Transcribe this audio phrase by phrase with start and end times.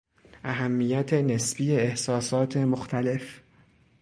[0.43, 3.41] اهمیت نسبی احساسات مختلف